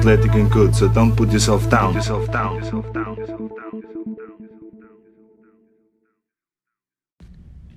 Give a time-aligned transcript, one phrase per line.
[0.00, 1.92] athletic and good, so don't put yourself down.
[1.94, 2.56] Yourself down.
[2.56, 3.16] Yourself down.
[3.18, 3.82] Yourself down.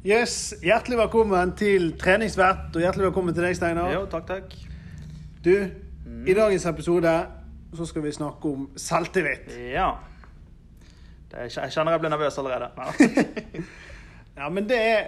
[0.05, 3.91] Yes, Hjertelig velkommen til treningsvert, og hjertelig velkommen til deg, Steinar.
[3.91, 4.55] Jo, takk, takk.
[5.43, 5.51] Du,
[6.27, 7.11] i dagens episode
[7.75, 9.51] så skal vi snakke om selvtillit.
[9.73, 9.89] Ja.
[11.27, 12.71] Det er, jeg kjenner jeg blir nervøs allerede.
[14.37, 15.03] Ja, men det er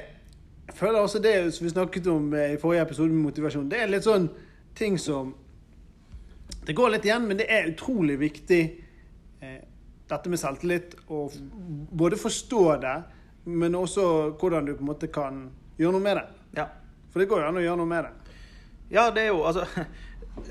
[0.68, 3.80] Jeg føler også det som vi snakket om eh, i forrige episode med motivasjon, det
[3.82, 4.28] er litt sånn
[4.78, 5.32] ting som
[6.66, 8.62] Det går litt igjen, men det er utrolig viktig
[9.42, 9.60] eh,
[10.10, 10.96] dette med selvtillit.
[11.08, 11.20] Å
[11.92, 12.96] både forstå det,
[13.46, 14.08] men også
[14.40, 15.46] hvordan du på en måte kan
[15.78, 16.26] gjøre noe med det.
[16.62, 16.70] Ja.
[17.14, 18.36] For det går jo an å gjøre noe med det.
[18.98, 19.66] ja, det er jo altså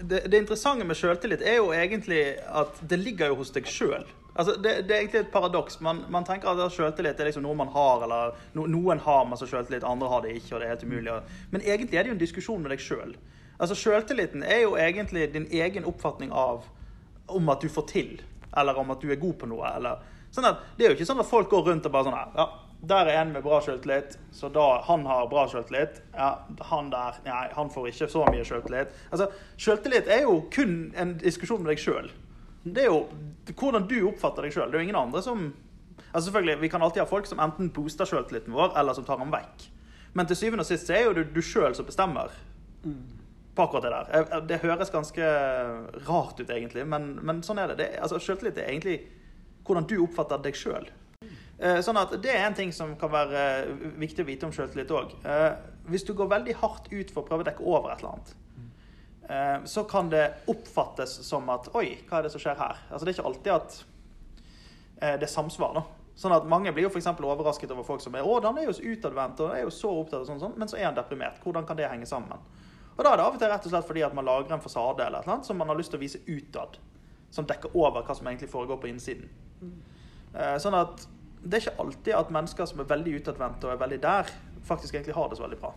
[0.01, 4.07] Det, det interessante med selvtillit er jo egentlig at det ligger jo hos deg sjøl.
[4.33, 5.77] Altså, det, det er egentlig et paradoks.
[5.85, 9.45] Man, man tenker at selvtillit er liksom noe man har, eller no, noen har masse
[9.51, 11.19] selvtillit, andre har det ikke, og det er helt umulig.
[11.53, 13.13] Men egentlig er det jo en diskusjon med deg sjøl.
[13.59, 16.67] Altså, selvtilliten er jo egentlig din egen oppfatning av
[17.27, 18.11] om at du får til,
[18.57, 19.71] eller om at du er god på noe.
[19.77, 20.03] Eller,
[20.35, 22.49] sånn at, det er jo ikke sånn at folk går rundt og bare sånn ja,
[22.85, 26.03] der er en med bra selvtillit, så da han har bra selvtillit.
[26.13, 26.35] Ja,
[26.69, 28.93] han der, nei, han får ikke så mye selvtillit.
[29.11, 32.11] Altså, selvtillit er jo kun en diskusjon med deg sjøl.
[32.65, 33.05] Det er jo
[33.53, 34.69] hvordan du oppfatter deg sjøl.
[34.71, 35.53] Det er jo ingen andre som
[36.15, 39.19] Altså selvfølgelig, Vi kan alltid ha folk som enten booster selvtilliten vår, eller som tar
[39.19, 39.65] den vekk.
[40.15, 42.31] Men til syvende og sist er jo du, du sjøl som bestemmer
[43.55, 44.41] på akkurat det der.
[44.49, 45.31] Det høres ganske
[46.09, 47.79] rart ut, egentlig, men, men sånn er det.
[47.83, 48.99] det altså, Selvtillit er egentlig
[49.65, 50.89] hvordan du oppfatter deg sjøl.
[51.87, 54.91] Sånn at Det er en ting som kan være eh, viktig å vite om selvtillit
[54.93, 55.13] òg.
[55.89, 58.33] Hvis du går veldig hardt ut for å prøve å dekke over et eller annet,
[59.29, 62.81] eh, så kan det oppfattes som at Oi, hva er det som skjer her?
[62.91, 63.79] Altså Det er ikke alltid at
[64.99, 65.79] eh, det er samsvar.
[65.79, 65.85] da.
[66.19, 68.77] Sånn at Mange blir jo for overrasket over folk som er å, han er jo
[68.77, 71.41] så utadvendt og er jo så opptatt av sånn, sånn, men så er han deprimert.
[71.43, 72.39] Hvordan kan det henge sammen?
[72.97, 74.63] Og Da er det av og til rett og slett fordi at man lagrer en
[74.63, 76.79] fasade eller noe som man har lyst til å vise utad.
[77.35, 79.27] Som dekker over hva som egentlig foregår på innsiden.
[79.61, 79.75] Mm.
[80.63, 81.09] Sånn at
[81.45, 84.31] Det er ikke alltid at mennesker som er veldig utadvendte og er veldig der,
[84.65, 85.75] faktisk egentlig har det så veldig bra.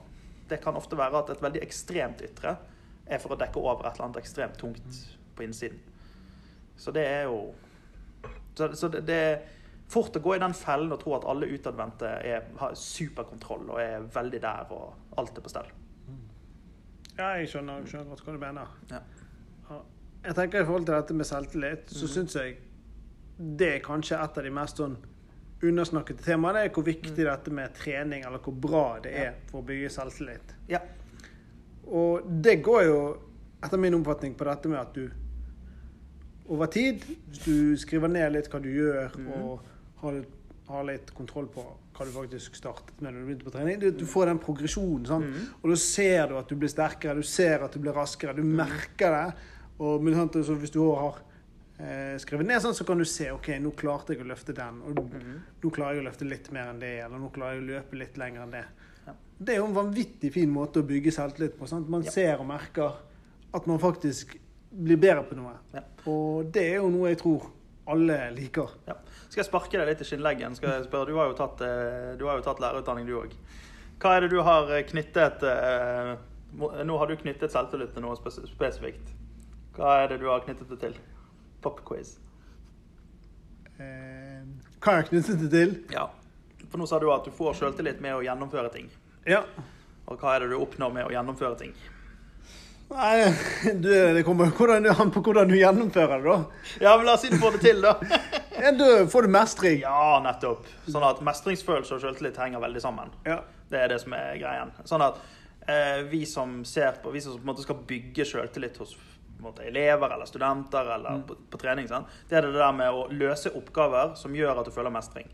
[0.48, 2.54] Det kan ofte være at et veldig ekstremt ytre
[3.04, 5.02] er for å dekke over et eller annet ekstremt tungt
[5.36, 5.82] på innsiden.
[6.78, 7.54] Så det er jo
[8.56, 9.42] Så, så det, det er
[9.92, 12.14] fort å gå i den fellen og tro at alle utadvendte
[12.58, 15.68] har superkontroll og er veldig der og alt er på stell.
[17.18, 18.74] Ja, jeg skjønner, skjønner godt hva du mener.
[18.92, 19.02] Ja.
[19.70, 19.82] Ja.
[20.28, 22.58] Jeg tenker I forhold til dette med selvtillit, så syns jeg
[23.38, 24.96] det er kanskje et av de mest sånn
[25.64, 26.66] undersnakkede temaene.
[26.66, 30.54] Er hvor viktig dette med trening, eller hvor bra det er for å bygge selvtillit.
[30.70, 30.82] Ja.
[31.88, 33.00] Og det går jo,
[33.64, 35.08] etter min oppfatning, på dette med at du
[36.48, 40.34] over tid, hvis du skriver ned litt hva du gjør, og har litt,
[40.68, 41.64] har litt kontroll på
[41.98, 45.06] hva du faktisk startet med når du begynte på trening, du, du får den progresjonen.
[45.08, 45.38] sant?
[45.64, 48.44] Og da ser du at du blir sterkere, du ser at du blir raskere, du
[48.44, 49.48] merker det.
[49.80, 50.14] Og men,
[50.44, 51.20] så hvis du har
[51.80, 54.82] eh, skrevet ned sånn, så kan du se ok, nå klarte jeg å løfte den,
[54.84, 57.70] og nå klarer jeg å løfte litt mer enn det, eller nå klarer jeg å
[57.72, 58.64] løpe litt lenger enn det.
[59.08, 59.16] Ja.
[59.40, 61.68] Det er jo en vanvittig fin måte å bygge selvtillit på.
[61.70, 61.90] Sant?
[61.90, 62.12] Man Ja.
[62.12, 62.98] ser og merker
[63.54, 64.36] at man faktisk
[64.72, 65.54] blir bedre på noe.
[65.74, 65.82] Ja.
[66.12, 67.46] Og det er jo noe jeg tror
[67.88, 68.74] alle liker.
[68.88, 68.98] Ja.
[69.28, 70.56] Skal jeg sparke deg litt i skinnleggen?
[70.58, 73.34] Skal jeg spørre, Du har jo tatt, eh, du har jo tatt lærerutdanning, du òg.
[74.02, 76.16] Hva er det du har eh, knyttet eh,
[76.58, 79.10] Nå har du knyttet selvtillit til noe spesifikt.
[79.76, 80.96] Hva er det du har knyttet det til?
[81.62, 82.16] Popquiz.
[83.78, 84.46] Eh,
[84.80, 85.76] hva har jeg knyttet det til?
[85.94, 86.08] Ja.
[86.68, 88.88] For nå sa du at du får selvtillit med å gjennomføre ting.
[89.28, 89.44] Ja.
[90.08, 91.76] Og hva er det du oppnår med å gjennomføre ting?
[92.88, 93.34] Nei,
[93.84, 96.68] du, det kommer hvordan an på hvordan du gjennomfører det, da.
[96.86, 97.98] Ja, men La oss si du får det til, da.
[98.58, 99.82] Ja, du, får du mestring.
[99.84, 100.64] Ja, nettopp.
[100.88, 103.12] Sånn at mestringsfølelse og selvtillit henger veldig sammen.
[103.28, 103.44] Ja.
[103.70, 104.72] Det er det som er greien.
[104.90, 105.20] Sånn at
[105.68, 108.96] eh, vi som ser på, vi som på en måte skal bygge selvtillit hos
[109.44, 112.10] måte, elever eller studenter eller på, på trening, sant?
[112.30, 115.30] det er det der med å løse oppgaver som gjør at du føler mestring.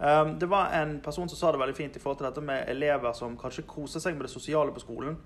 [0.00, 2.64] Um, det var en person som sa det veldig fint i forhold til dette med
[2.72, 5.18] elever som kanskje koser seg med det sosiale på skolen,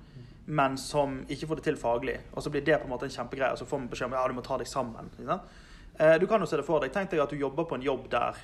[0.46, 2.19] men som ikke får det til faglig.
[2.32, 4.17] Og så blir det på en måte en kjempegreie, og så får man beskjed om
[4.19, 5.08] ja, du må ta deg sammen.
[5.25, 6.93] Eh, du kan jo se det for deg.
[6.93, 8.41] Tenk deg at du jobber på en jobb der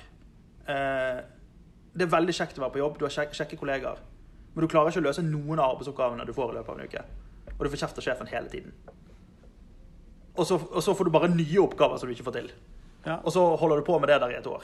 [0.71, 1.21] eh,
[1.91, 3.99] det er veldig kjekt å være på jobb, du har kjek kjekke kollegaer.
[4.53, 6.87] Men du klarer ikke å løse noen av arbeidsoppgavene du får i løpet av en
[6.87, 7.03] uke.
[7.57, 8.75] Og du får kjeft av sjefen hele tiden.
[10.31, 12.47] Og så, og så får du bare nye oppgaver som du ikke får til.
[13.03, 13.19] Ja.
[13.19, 14.63] Og så holder du på med det der i et år.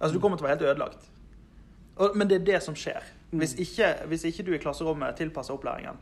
[0.00, 1.08] Altså, du kommer til å være helt ødelagt.
[1.96, 3.04] Og, men det er det som skjer.
[3.36, 6.00] Hvis ikke, hvis ikke du i klasserommet tilpasser opplæringen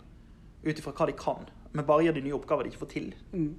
[0.65, 3.15] ut ifra hva de kan, men bare gir de nye oppgaver de ikke får til,
[3.33, 3.55] Mm.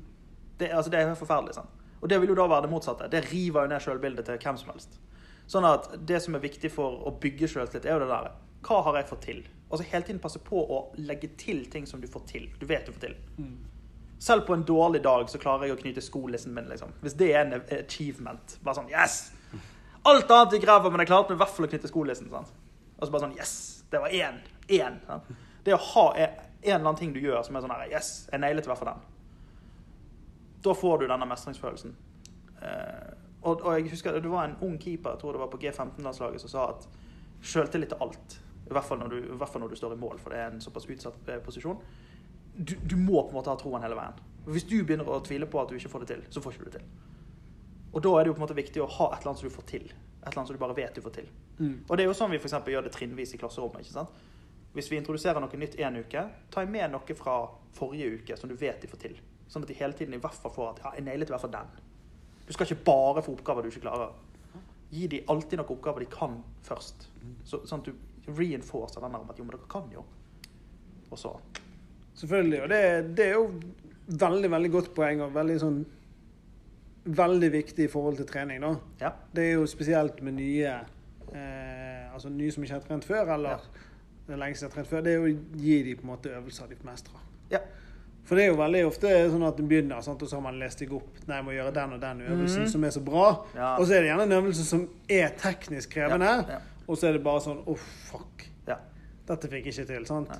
[0.60, 1.54] det, altså, det er forferdelig.
[1.56, 1.70] Sant?
[2.02, 3.10] Og det vil jo da være det motsatte.
[3.10, 5.00] Det river jo ned selvbildet til hvem som helst.
[5.48, 8.32] Sånn at det som er viktig for å bygge selvtillit, er jo det der.
[8.66, 9.44] Hva har jeg fått til?
[9.72, 12.50] Og så hele tiden passe på å legge til ting som du får til.
[12.60, 13.16] Du vet du får til.
[14.20, 16.66] Selv på en dårlig dag så klarer jeg å knyte skolissen min.
[16.70, 16.94] liksom.
[17.02, 18.58] Hvis det er en achievement.
[18.64, 19.32] Bare sånn Yes!
[20.06, 22.30] Alt annet gikk ræva, men jeg klarte meg i hvert fall å knytte skolissen.
[22.30, 22.52] sant?
[23.00, 23.84] Og så bare sånn Yes!
[23.92, 24.40] Det var én.
[24.70, 25.00] Én.
[25.08, 25.24] sant?
[25.64, 26.30] Det å ha en,
[26.62, 28.14] en eller annen ting du gjør som er sånn her Yes!
[28.32, 29.04] Jeg nailet i hvert fall den.
[30.66, 31.96] Da får du denne mestringsfølelsen.
[32.62, 33.12] Eh,
[33.46, 36.42] og, og jeg husker det var en ung keeper jeg tror det var på G15-landslaget
[36.42, 36.88] som sa at
[37.46, 38.40] sjøltillit er alt.
[38.66, 40.40] I hvert, fall når du, I hvert fall når du står i mål, for det
[40.42, 41.82] er en såpass utsatt eh, posisjon.
[42.56, 44.24] Du, du må på en måte ha troen hele veien.
[44.50, 46.66] Hvis du begynner å tvile på at du ikke får det til, så får ikke
[46.66, 46.88] du det til.
[47.96, 49.50] Og da er det jo på en måte viktig å ha et eller annet som
[49.50, 49.86] du får til.
[49.86, 51.28] Et eller annet som du bare vet du får til.
[51.60, 51.76] Mm.
[51.88, 53.86] Og det er jo sånn vi for gjør det trinnvis i klasserommet.
[53.86, 54.26] ikke sant?
[54.76, 57.38] Hvis vi introduserer noe nytt en uke, ta med noe fra
[57.76, 59.18] forrige uke som du vet de får til.
[59.48, 61.46] Sånn at de hele tiden i hvert fall får at ja, jeg nailet i hvert
[61.46, 61.72] fall den.
[62.46, 64.12] Du skal ikke bare få oppgaver du ikke klarer.
[64.92, 66.38] Gi dem alltid noen oppgaver de kan
[66.68, 67.08] først.
[67.48, 70.06] Så, sånn at du reinforcer den der om at jo, men dere kan jo.
[71.12, 71.38] Og så
[72.16, 72.62] Selvfølgelig.
[72.64, 72.82] Og det,
[73.18, 73.48] det er jo
[74.08, 75.84] veldig, veldig godt poeng, og veldig sånn
[77.06, 78.72] Veldig viktig i forhold til trening, da.
[78.98, 79.12] Ja.
[79.30, 83.68] Det er jo spesielt med nye eh, Altså nye som ikke har trent før, eller
[84.28, 85.02] det er lenge siden har trent før.
[85.06, 85.32] Det er å
[85.62, 87.20] gi dem på en måte øvelser de mestrer.
[87.52, 87.60] Ja.
[88.26, 90.22] For det er jo veldig ofte sånn at en begynner, sant?
[90.26, 91.12] og så har man lest deg opp.
[91.28, 92.72] Nei, jeg må gjøre den og den øvelsen Mhm.
[92.72, 93.28] som er så bra.
[93.56, 93.76] Ja.
[93.78, 96.26] Og så er det gjerne en øvelse som er teknisk krevende.
[96.26, 96.60] Ja, ja.
[96.88, 98.48] Og så er det bare sånn Å, fuck.
[98.68, 98.78] ja.
[99.28, 100.06] Dette fikk jeg ikke til.
[100.06, 100.30] sant?
[100.30, 100.40] Nei.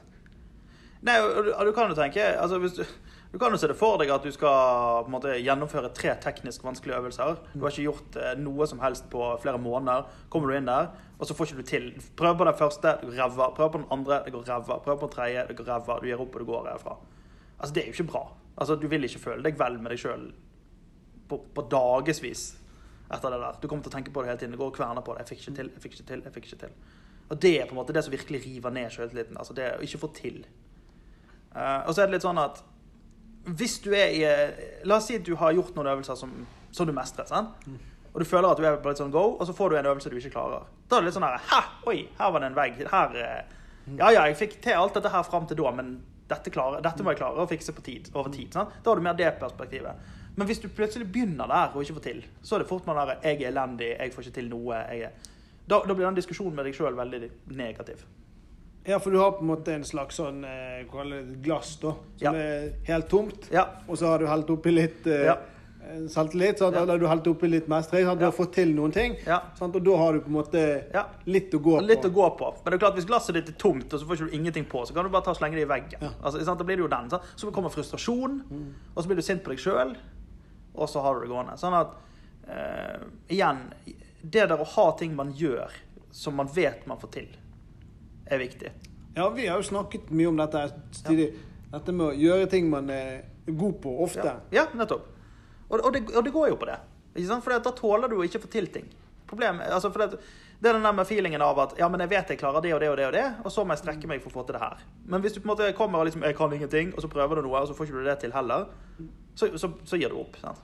[1.06, 2.84] Nei, og du, og du kan jo tenke altså hvis du,
[3.32, 6.16] du kan jo se det for deg at du skal på en måte, gjennomføre tre
[6.24, 7.36] teknisk vanskelige øvelser.
[7.54, 10.08] Du har ikke gjort eh, noe som helst på flere måneder.
[10.34, 11.86] Kommer du inn der, og så får ikke du til.
[12.18, 13.50] Prøv på den første, det går ræva.
[13.56, 14.80] Prøv på den andre, det går ræva.
[14.84, 16.00] Prøv på den tredje, det går ræva.
[16.02, 16.98] Du gir opp, og du går herfra.
[17.60, 18.24] Altså, det er jo ikke bra.
[18.58, 20.28] Altså, Du vil ikke føle deg vel med deg sjøl
[21.30, 22.58] på, på dagevis
[23.14, 23.58] etter det der.
[23.62, 24.52] Du kommer til å tenke på det hele tiden.
[24.52, 25.24] Det går og kverner på det.
[25.24, 26.78] Jeg fikk ikke til, jeg fikk ikke til, jeg fikk ikke til.
[27.30, 29.38] Og det er på en måte det som virkelig river ned sjøltilliten.
[29.38, 30.46] Altså det å ikke få til.
[31.56, 32.64] Uh, og så er det litt sånn at
[33.46, 34.22] hvis du er i
[34.90, 36.32] La oss si at du har gjort noen øvelser som,
[36.74, 37.28] som du mestrer.
[37.30, 37.54] sant?
[38.16, 39.86] Og du føler at du er på litt sånn go, og så får du en
[39.92, 40.64] øvelse du ikke klarer.
[40.88, 41.62] Da er det litt sånn her Hæ!
[41.92, 42.78] Oi, her var det en vegg.
[42.92, 43.42] Her eh,
[44.00, 45.98] Ja ja, jeg fikk til alt dette her fram til da, men
[46.30, 48.54] dette, klarer, dette må jeg klare å fikse på tid, over tid.
[48.56, 48.72] sant?
[48.82, 50.08] Da har du mer det perspektivet.
[50.36, 52.96] Men hvis du plutselig begynner der og ikke får til, så er det fort man
[52.98, 54.90] der 'jeg er elendig, jeg får ikke til noe'.
[54.92, 55.12] jeg.
[55.68, 58.06] Da, da blir den diskusjonen med deg sjøl veldig negativ.
[58.88, 60.86] Ja, for du har på en måte en slags sånn eh,
[61.42, 62.32] glass da, som Ja.
[62.34, 63.50] er helt tomt.
[63.52, 63.66] Ja.
[63.88, 65.38] Og så har du helt oppi litt eh, Ja.
[66.10, 66.76] Selvtillit, sant?
[66.76, 66.98] Ja.
[66.98, 68.06] du holdt oppi litt mestring.
[68.06, 68.32] Du Ja.
[68.32, 69.42] har fått til noen ting, Ja.
[69.60, 70.84] og da har du på en måte
[71.26, 71.86] litt å gå på.
[71.86, 72.54] Litt å gå på.
[72.64, 74.66] Men det er klart, hvis glasset ditt er tomt, og så får ikke du ingenting
[74.66, 76.14] på, så kan du bare ta og slenge det i veggen.
[76.24, 76.44] Altså?
[76.44, 77.10] Da blir det jo den.
[77.10, 77.24] Sant?
[77.36, 78.44] Så kommer frustrasjon,
[78.96, 79.96] og så blir du sint på deg sjøl,
[80.76, 81.58] og så har du det gående.
[81.58, 81.88] Sånn at
[82.50, 83.74] uh, igjen
[84.28, 85.70] Det der å ha ting man gjør
[86.12, 87.28] som man vet man får til,
[88.26, 88.72] er viktig.
[89.16, 90.74] Ja, vi har jo snakket mye om dette.
[91.72, 94.26] Dette med å gjøre ting man er god på ofte.
[94.52, 95.15] Ja, ja nettopp.
[95.70, 96.80] Og, og, det, og det går jo på det.
[97.16, 97.44] Ikke sant?
[97.46, 98.86] For da tåler du å ikke få til ting.
[99.26, 100.20] Problem, altså for det,
[100.62, 102.74] det er den der med feelingen av at ja, men jeg vet jeg klarer det
[102.76, 104.44] og det og det, og det, og så må jeg strekke meg for å få
[104.46, 104.84] til det her.
[105.10, 107.42] Men hvis du på en måte kommer og liksom, jeg kan ingenting, og så prøver
[107.42, 108.68] du noe, og så får ikke du det til heller,
[109.36, 110.38] så, så, så gir du opp.
[110.44, 110.62] sant?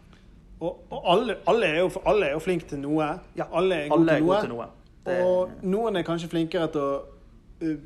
[0.61, 3.07] Og, og alle, alle, er jo, alle er jo flinke til noe.
[3.39, 4.67] Ja, alle er gode til, god til noe.
[5.07, 6.91] Det- Og noen er kanskje flinkere til å
[7.65, 7.77] uh,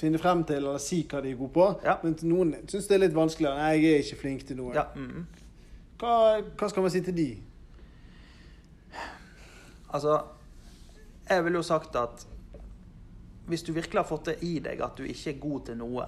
[0.00, 1.68] finne frem til eller si hva de er gode på.
[1.86, 1.94] Ja.
[2.02, 3.54] men noen syns det er litt vanskeligere.
[3.62, 4.74] Nei, jeg er ikke flink til noe.
[4.74, 5.26] Ja, mm.
[6.00, 7.28] Hva, hva skal man si til de?
[9.90, 10.20] Altså,
[11.28, 12.24] jeg ville jo sagt at
[13.50, 16.06] hvis du virkelig har fått det i deg at du ikke er god til noe,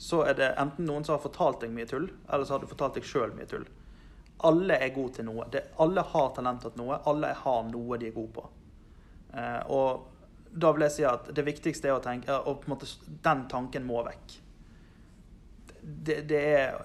[0.00, 2.70] så er det enten noen som har fortalt deg mye tull, eller så har du
[2.70, 3.66] fortalt deg sjøl mye tull.
[4.48, 5.44] Alle er gode til noe.
[5.52, 6.96] Det, alle har talent til noe.
[7.10, 8.46] Alle har noe de er gode på.
[9.36, 12.72] Eh, og da vil jeg si at det viktigste er å tenke Og på en
[12.72, 12.88] måte
[13.22, 14.32] den tanken må vekk.
[15.80, 16.80] Det, det er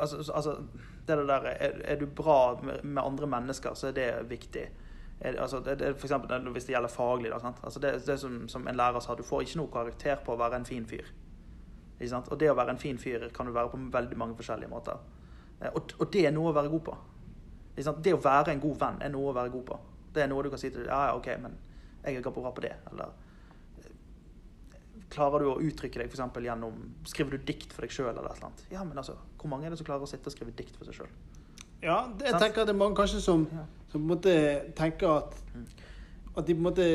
[0.00, 0.58] altså, altså
[1.06, 4.64] det er der, er, er du bra med, andre mennesker, så er det viktig.
[5.20, 7.30] Er, altså, det, det, for eksempel hvis det gjelder faglig.
[7.30, 7.52] Da?
[7.62, 10.40] Altså, det, det som, som en lærer sa, du får ikke noe karakter på å
[10.40, 11.06] være en fin fyr.
[12.00, 14.98] Og det å være en fin fyr kan du være på veldig mange forskjellige måter.
[15.60, 16.96] Eh, Og, og det er noe å være god på.
[17.76, 19.78] Det å være en god venn er noe å være god på.
[20.14, 21.56] Det er noe du kan si til deg, ja, ja, ok, men
[22.02, 22.74] jeg er ikke bra på det.
[22.90, 23.12] Eller
[25.12, 28.38] klarer du å uttrykke deg eksempel gjennom Skriver du dikt for deg sjøl eller et
[28.38, 28.64] eller annet?
[28.72, 30.88] Ja, men altså, hvor mange er det som klarer å sitte og skrive dikt for
[30.88, 31.12] seg sjøl?
[31.84, 33.44] Ja, det, jeg tenker at det er mange kanskje som,
[33.92, 34.36] som på en måte
[34.78, 35.66] tenker at Mm.
[36.36, 36.86] At de på en måte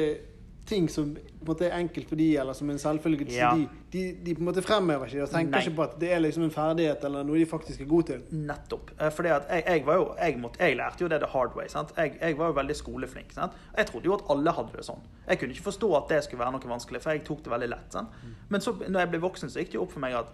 [0.69, 3.49] ting som på en måte er enkelt for de, eller som en selvfølge Ja.
[3.57, 5.61] de, de, de på en måte fremhever ikke det og tenker Nei.
[5.65, 8.21] ikke på at det er liksom en ferdighet eller noe de faktisk er gode til.
[8.47, 8.91] Nettopp.
[9.01, 11.55] Eh, Fordi at jeg, jeg var jo jeg, måtte, jeg lærte jo det the hard
[11.57, 11.67] way.
[11.67, 11.91] Sant?
[11.97, 13.33] Jeg, jeg var jo veldig skoleflink.
[13.33, 13.57] Sant?
[13.77, 15.01] Jeg trodde jo at alle hadde det sånn.
[15.27, 17.69] Jeg kunne ikke forstå at det skulle være noe vanskelig, for jeg tok det veldig
[17.73, 17.91] lett.
[17.97, 18.21] Sant?
[18.49, 20.31] Men så når jeg ble voksen, så gikk det jo opp for meg at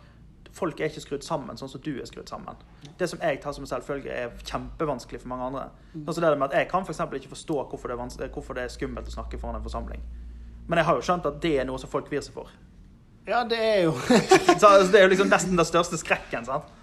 [0.58, 2.60] folk er ikke skrudd sammen sånn som du er skrudd sammen.
[3.00, 5.66] Det som jeg tar som en selvfølge, er kjempevanskelig for mange andre.
[5.94, 8.66] Sånn som det med at Jeg kan eksempel ikke forstå hvorfor det, er hvorfor det
[8.66, 10.02] er skummelt å snakke foran en forsamling.
[10.68, 12.52] Men jeg har jo skjønt at det er noe som folk kvir seg for.
[13.28, 13.94] Ja, det er jo
[14.62, 16.46] Så altså, det er jo liksom nesten den største skrekken.
[16.48, 16.74] sant?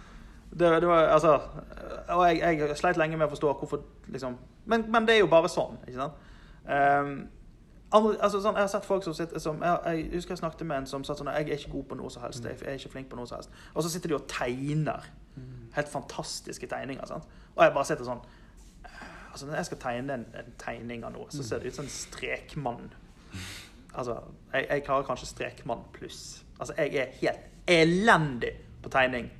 [0.50, 1.38] Det, det var, altså,
[2.14, 3.80] og jeg, jeg sleit lenge med å forstå hvorfor
[4.12, 4.36] liksom,
[4.70, 5.80] men, men det er jo bare sånn.
[5.88, 6.20] ikke sant?
[6.70, 7.16] Ehm,
[7.94, 10.66] andre, altså, sånn, jeg har sett folk som sitter som, jeg, jeg husker jeg snakket
[10.66, 12.46] med en som sa sånn Jeg er ikke god på noe som helst.
[12.46, 13.52] Jeg er ikke flink på noe som helst.
[13.74, 15.06] Og så sitter de og tegner.
[15.74, 17.06] Helt fantastiske tegninger.
[17.06, 17.28] sant?
[17.54, 18.24] Og jeg bare sitter sånn
[19.34, 21.88] altså Når jeg skal tegne en, en tegning av noe, så ser det ut som
[21.88, 22.84] en strekmann.
[23.94, 24.20] Altså,
[24.52, 26.20] jeg, jeg klarer kanskje strekmann pluss.
[26.60, 28.52] Altså, jeg er helt elendig
[28.84, 29.30] på tegning.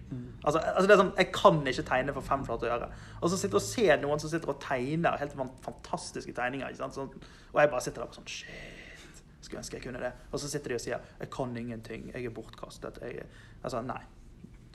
[0.45, 2.89] Altså, altså det er sånn, Jeg kan ikke tegne for fem flate øre.
[3.21, 6.69] Og så sitter og ser noen som sitter og tegner helt fantastiske tegninger.
[6.69, 6.97] ikke sant?
[6.97, 7.13] Sånn,
[7.53, 10.13] og jeg bare sitter der og sånn Shit, skulle ønske jeg kunne det.
[10.33, 12.11] Og så sitter de og sier 'Jeg kan ingenting.
[12.15, 13.01] Jeg er bortkastet'.
[13.03, 13.27] Jeg er,
[13.63, 14.03] altså, nei.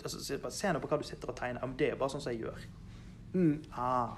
[0.03, 1.65] Altså, så bare, Se nå på hva du sitter og tegner.
[1.65, 2.59] Men det er bare sånn som jeg gjør.
[3.33, 3.63] mm.
[3.77, 4.17] Ah.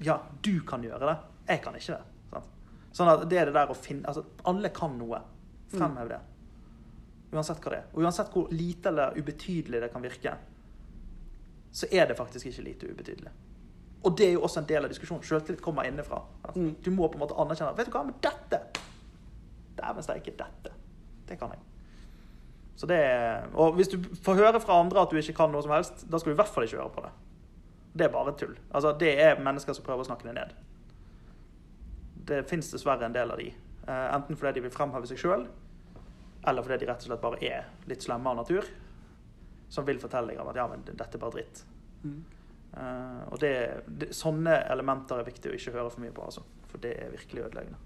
[0.00, 1.16] Ja, du kan gjøre det.
[1.48, 2.02] Jeg kan ikke det.
[2.32, 2.46] Sant?
[2.92, 5.20] Sånn at det er det der å finne Altså, alle kan noe.
[5.72, 6.20] Fremhev det.
[7.32, 7.88] Uansett hva det er.
[7.94, 10.34] Og uansett hvor lite eller ubetydelig det kan virke,
[11.72, 13.32] så er det faktisk ikke lite ubetydelig.
[14.02, 15.24] Og det er jo også en del av diskusjonen.
[15.24, 16.20] Selvtillit kommer innenfra.
[16.44, 16.56] sant?
[16.56, 16.74] Mm.
[16.84, 18.60] Du må på en måte anerkjenne Vet du hva, men dette
[19.78, 20.72] Dæven steike, dette.
[21.28, 21.62] Det kan jeg.
[22.76, 25.62] Så det er, og hvis du får høre fra andre at du ikke kan noe
[25.64, 27.12] som helst, da skal du i hvert fall ikke høre på det.
[27.92, 28.52] Det er bare tull.
[28.74, 30.52] Altså, det er mennesker som prøver å snakke det ned.
[32.28, 33.48] Det fins dessverre en del av de.
[33.52, 35.46] Eh, enten fordi de vil fremheve seg sjøl,
[36.46, 38.66] eller fordi de rett og slett bare er litt slemme av natur.
[39.72, 41.62] Som vil fortelle deg at ja, men dette er bare dritt.
[42.04, 42.18] Mm.
[42.76, 43.52] Eh, og det,
[43.88, 46.42] det, sånne elementer er viktig å ikke høre for mye på, altså.
[46.72, 47.78] For det er virkelig ødeleggende.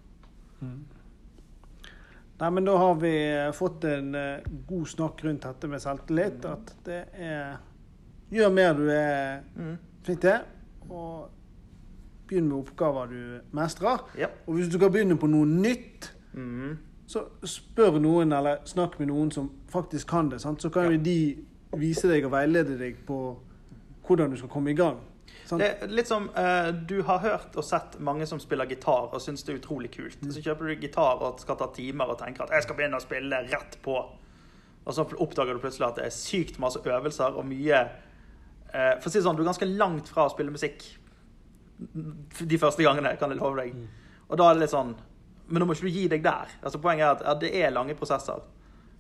[2.36, 6.44] Nei, men da har vi eh, fått en eh, god snakk rundt dette med selvtillit.
[6.50, 7.56] At det er
[8.34, 9.76] Gjør mer du er Mm.
[10.02, 10.40] flink til,
[10.90, 11.28] og
[12.26, 13.20] begynn med oppgaver du
[13.54, 14.02] mestrer.
[14.18, 14.26] Ja.
[14.48, 16.76] Og hvis du kan begynne på noe nytt, Mm.
[17.06, 20.40] Så spør noen, eller snakk med noen som faktisk kan det.
[20.42, 20.62] Sant?
[20.62, 20.90] Så kan Ja.
[20.90, 21.44] jo de
[21.78, 23.36] vise deg og veilede deg på
[24.06, 24.98] hvordan du skal komme i gang.
[25.46, 25.60] Sant?
[25.62, 29.20] Det er litt som eh, du har hørt og sett mange som spiller gitar og
[29.22, 30.18] syns det er utrolig kult.
[30.32, 33.04] Så kjøper du gitar og skal ta timer og tenker at jeg skal begynne å
[33.04, 33.96] spille rett på.
[34.86, 37.78] Og så oppdager du plutselig at det er sykt masse øvelser og mye
[38.75, 40.82] eh, For å si det sånn, du er ganske langt fra å spille musikk
[41.78, 43.75] de første gangene, kan jeg love deg.
[44.30, 44.94] Og da er det litt sånn
[45.46, 46.52] Men nå må ikke du gi deg der.
[46.62, 48.42] Altså Poenget er at ja, det er lange prosesser.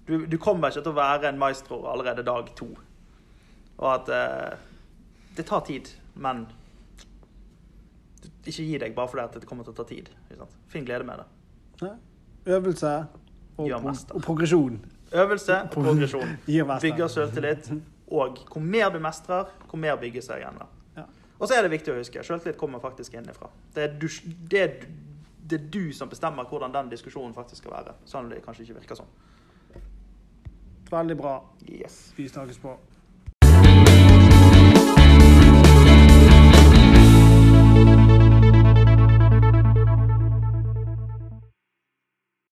[0.06, 2.68] Du, du kommer ikke til å være en maestro allerede dag to.
[3.76, 4.52] Og at eh,
[5.36, 6.46] det tar tid, men
[8.46, 10.10] ikke gi deg bare fordi at det kommer til å ta tid.
[10.70, 11.26] Finn glede med det.
[11.82, 11.94] Ja.
[12.56, 12.92] Øvelse
[13.56, 14.78] og, pro og progresjon.
[15.12, 16.36] Øvelse og progresjon
[16.86, 17.70] bygger selvtillit.
[18.06, 20.60] Og hvor mer du mestrer, hvor mer bygges det igjen.
[20.96, 21.06] Ja.
[21.38, 23.50] Og så er det viktig å huske selvtillit kommer faktisk innenfra.
[23.74, 24.06] Det er, du,
[24.50, 24.86] det, er,
[25.50, 27.96] det er du som bestemmer hvordan den diskusjonen faktisk skal være.
[28.08, 29.12] Sånn det kanskje ikke virker sånn.
[30.90, 31.36] Veldig bra.
[31.66, 32.12] Yes.
[32.16, 32.76] Vi snakkes på.